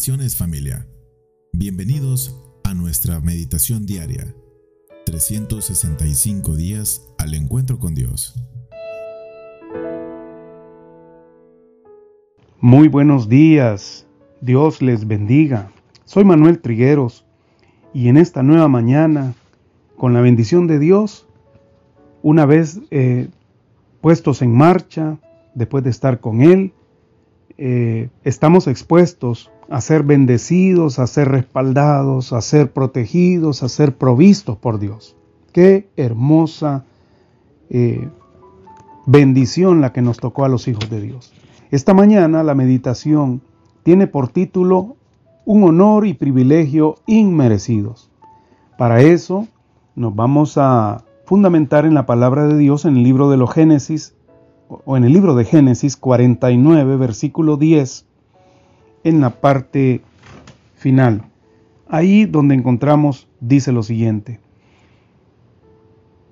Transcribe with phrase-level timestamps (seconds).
[0.00, 0.86] Bendiciones familia.
[1.52, 2.34] Bienvenidos
[2.64, 4.34] a nuestra meditación diaria.
[5.04, 8.34] 365 días al encuentro con Dios.
[12.60, 14.06] Muy buenos días.
[14.40, 15.70] Dios les bendiga.
[16.06, 17.26] Soy Manuel Trigueros
[17.92, 19.34] y en esta nueva mañana,
[19.98, 21.28] con la bendición de Dios,
[22.22, 23.28] una vez eh,
[24.00, 25.18] puestos en marcha,
[25.54, 26.72] después de estar con Él,
[27.62, 34.56] eh, estamos expuestos a ser bendecidos, a ser respaldados, a ser protegidos, a ser provistos
[34.56, 35.14] por Dios.
[35.52, 36.86] Qué hermosa
[37.68, 38.08] eh,
[39.04, 41.34] bendición la que nos tocó a los hijos de Dios.
[41.70, 43.42] Esta mañana la meditación
[43.82, 44.96] tiene por título
[45.44, 48.10] Un honor y privilegio inmerecidos.
[48.78, 49.48] Para eso
[49.94, 54.14] nos vamos a fundamentar en la palabra de Dios en el libro de los Génesis
[54.84, 58.06] o en el libro de Génesis 49, versículo 10,
[59.04, 60.02] en la parte
[60.74, 61.24] final.
[61.88, 64.40] Ahí donde encontramos, dice lo siguiente,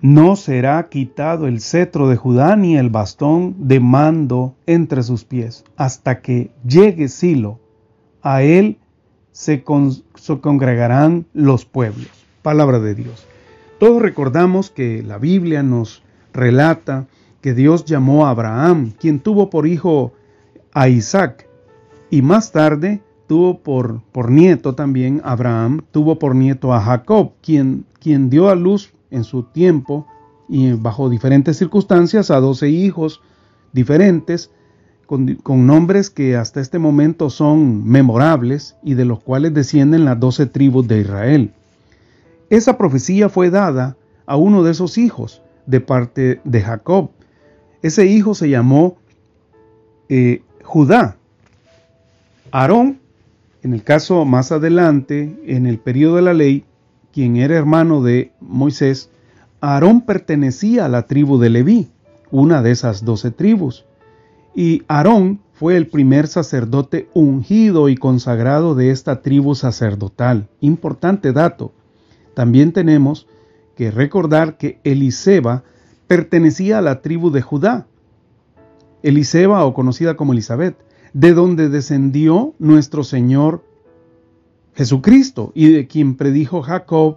[0.00, 5.64] no será quitado el cetro de Judá ni el bastón de mando entre sus pies,
[5.76, 7.60] hasta que llegue Silo.
[8.22, 8.78] A él
[9.30, 9.62] se,
[10.16, 12.08] se congregarán los pueblos.
[12.42, 13.26] Palabra de Dios.
[13.78, 16.02] Todos recordamos que la Biblia nos
[16.32, 17.06] relata
[17.42, 20.12] que Dios llamó a Abraham, quien tuvo por hijo
[20.72, 21.48] a Isaac,
[22.08, 27.84] y más tarde tuvo por, por nieto también Abraham, tuvo por nieto a Jacob, quien,
[28.00, 30.06] quien dio a luz en su tiempo
[30.48, 33.20] y bajo diferentes circunstancias a doce hijos
[33.72, 34.50] diferentes,
[35.06, 40.20] con, con, nombres que hasta este momento son memorables y de los cuales descienden las
[40.20, 41.52] doce tribus de Israel.
[42.50, 43.96] Esa profecía fue dada
[44.26, 47.10] a uno de esos hijos de parte de Jacob,
[47.82, 48.96] ese hijo se llamó
[50.08, 51.16] eh, Judá.
[52.50, 53.00] Aarón,
[53.62, 56.64] en el caso más adelante, en el periodo de la ley,
[57.12, 59.10] quien era hermano de Moisés,
[59.60, 61.88] Aarón pertenecía a la tribu de Leví,
[62.30, 63.84] una de esas doce tribus.
[64.54, 70.48] Y Aarón fue el primer sacerdote ungido y consagrado de esta tribu sacerdotal.
[70.60, 71.72] Importante dato.
[72.34, 73.28] También tenemos
[73.76, 75.64] que recordar que Eliseba
[76.12, 77.86] pertenecía a la tribu de Judá,
[79.02, 80.76] Eliseba o conocida como Elizabeth,
[81.14, 83.64] de donde descendió nuestro Señor
[84.74, 87.16] Jesucristo y de quien predijo Jacob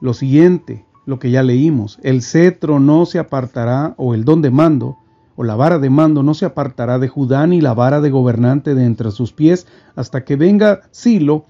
[0.00, 4.52] lo siguiente, lo que ya leímos, el cetro no se apartará o el don de
[4.52, 4.96] mando
[5.34, 8.76] o la vara de mando no se apartará de Judá ni la vara de gobernante
[8.76, 11.46] de entre sus pies hasta que venga Silo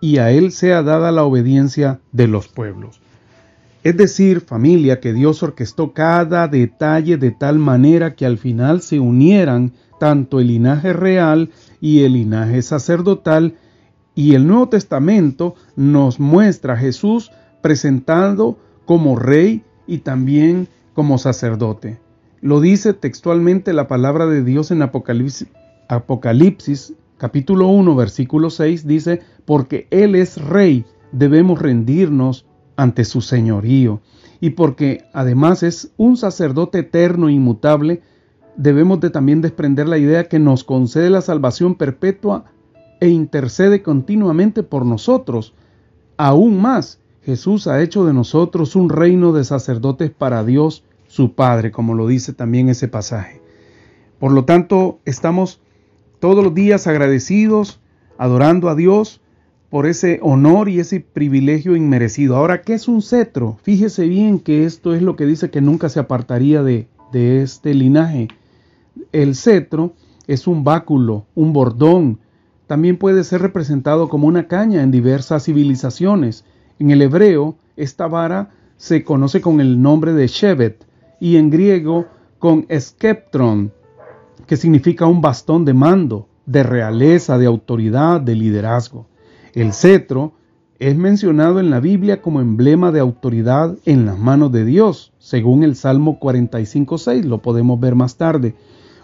[0.00, 3.01] y a él sea dada la obediencia de los pueblos.
[3.82, 9.00] Es decir, familia, que Dios orquestó cada detalle de tal manera que al final se
[9.00, 11.50] unieran tanto el linaje real
[11.80, 13.56] y el linaje sacerdotal,
[14.14, 21.98] y el Nuevo Testamento nos muestra a Jesús presentado como rey y también como sacerdote.
[22.40, 25.46] Lo dice textualmente la palabra de Dios en Apocalipsis,
[27.16, 32.46] capítulo 1 versículo 6 dice, porque Él es rey, debemos rendirnos
[32.82, 34.00] ante su señorío.
[34.40, 38.02] Y porque además es un sacerdote eterno e inmutable,
[38.56, 42.44] debemos de también desprender la idea que nos concede la salvación perpetua
[43.00, 45.54] e intercede continuamente por nosotros.
[46.16, 51.70] Aún más, Jesús ha hecho de nosotros un reino de sacerdotes para Dios su Padre,
[51.70, 53.40] como lo dice también ese pasaje.
[54.18, 55.60] Por lo tanto, estamos
[56.20, 57.80] todos los días agradecidos,
[58.18, 59.20] adorando a Dios,
[59.72, 62.36] por ese honor y ese privilegio inmerecido.
[62.36, 63.56] Ahora, ¿qué es un cetro?
[63.62, 68.28] Fíjese bien que esto es lo que dice que nunca se apartaría de, este linaje.
[69.12, 69.94] El cetro
[70.26, 72.18] es un báculo, un bordón.
[72.66, 76.44] También puede ser representado como una caña en diversas civilizaciones.
[76.78, 80.84] En el hebreo, esta vara se conoce con el nombre de Shevet
[81.18, 82.08] y en griego
[82.38, 83.72] con skeptron,
[84.46, 89.06] que significa un bastón de mando, de realeza, de autoridad, de liderazgo.
[89.54, 90.32] El cetro
[90.78, 95.62] es mencionado en la Biblia como emblema de autoridad en las manos de Dios, según
[95.62, 98.54] el Salmo 45.6, lo podemos ver más tarde,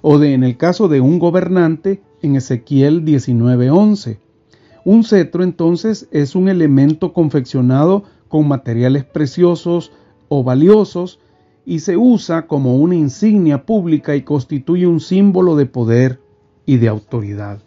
[0.01, 4.17] o de en el caso de un gobernante en Ezequiel 19.11.
[4.87, 9.93] Un cetro entonces es un elemento confeccionado con materiales preciosos
[10.31, 11.21] o valiosos
[11.67, 16.21] y se usa como una insignia pública y constituye un símbolo de poder
[16.65, 17.61] y de autoridad.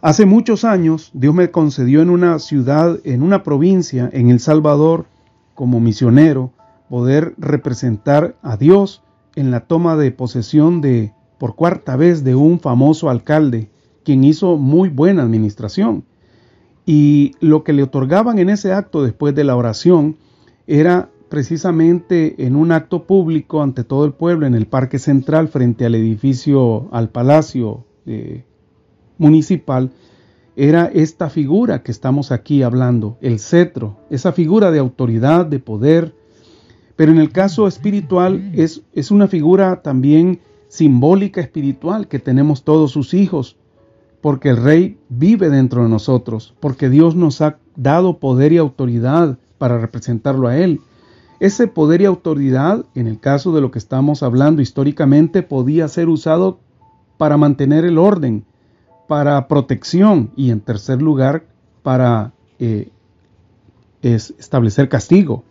[0.00, 5.06] Hace muchos años Dios me concedió en una ciudad, en una provincia, en El Salvador,
[5.56, 6.52] como misionero,
[6.88, 9.02] poder representar a Dios
[9.34, 13.70] en la toma de posesión de, por cuarta vez, de un famoso alcalde,
[14.04, 16.04] quien hizo muy buena administración.
[16.86, 20.16] Y lo que le otorgaban en ese acto después de la oración
[20.68, 25.84] era precisamente en un acto público ante todo el pueblo en el Parque Central frente
[25.86, 28.44] al edificio, al Palacio eh,
[29.18, 29.90] Municipal,
[30.56, 36.14] era esta figura que estamos aquí hablando, el cetro, esa figura de autoridad, de poder,
[36.96, 42.90] pero en el caso espiritual es, es una figura también simbólica espiritual que tenemos todos
[42.90, 43.56] sus hijos,
[44.20, 49.38] porque el rey vive dentro de nosotros, porque Dios nos ha dado poder y autoridad
[49.58, 50.80] para representarlo a Él.
[51.40, 56.08] Ese poder y autoridad, en el caso de lo que estamos hablando históricamente, podía ser
[56.08, 56.58] usado
[57.16, 58.44] para mantener el orden,
[59.08, 61.44] para protección y en tercer lugar
[61.82, 62.90] para eh,
[64.02, 65.42] establecer castigo.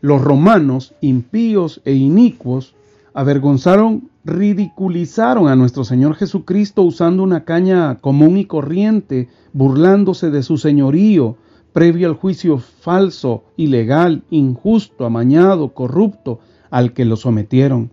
[0.00, 2.74] Los romanos, impíos e inicuos,
[3.12, 10.56] avergonzaron, ridiculizaron a nuestro Señor Jesucristo usando una caña común y corriente, burlándose de su
[10.56, 11.36] señorío,
[11.74, 16.40] previo al juicio falso, ilegal, injusto, amañado, corrupto,
[16.70, 17.90] al que lo sometieron.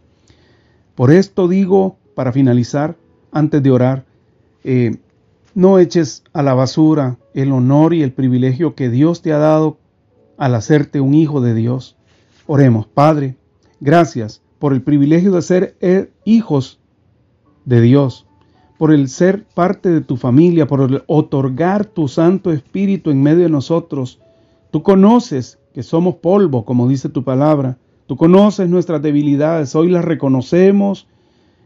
[0.95, 2.95] Por esto digo, para finalizar,
[3.31, 4.05] antes de orar,
[4.69, 4.97] eh,
[5.55, 9.77] no eches a la basura el honor y el privilegio que Dios te ha dado
[10.37, 11.95] al hacerte un hijo de Dios.
[12.47, 13.37] Oremos, Padre,
[13.79, 16.81] gracias por el privilegio de ser eh, hijos
[17.63, 18.27] de Dios
[18.77, 23.43] por el ser parte de tu familia, por el otorgar tu Santo Espíritu en medio
[23.43, 24.19] de nosotros.
[24.69, 27.77] Tú conoces que somos polvo, como dice tu palabra.
[28.05, 29.75] Tú conoces nuestras debilidades.
[29.75, 31.07] Hoy las reconocemos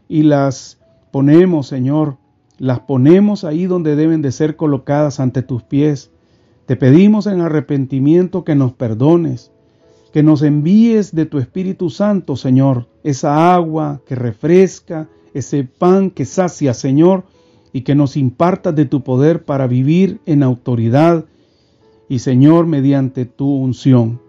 [0.08, 0.78] y las
[1.10, 2.21] ponemos, Señor.
[2.62, 6.12] Las ponemos ahí donde deben de ser colocadas ante tus pies.
[6.64, 9.50] Te pedimos en arrepentimiento que nos perdones,
[10.12, 16.24] que nos envíes de tu Espíritu Santo, Señor, esa agua que refresca, ese pan que
[16.24, 17.24] sacia, Señor,
[17.72, 21.24] y que nos impartas de tu poder para vivir en autoridad
[22.08, 24.20] y, Señor, mediante tu unción.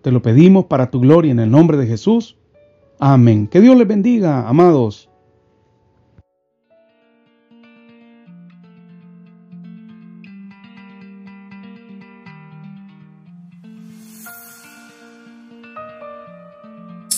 [0.00, 2.38] Te lo pedimos para tu gloria en el nombre de Jesús.
[2.98, 3.46] Amén.
[3.46, 5.10] Que Dios les bendiga, amados.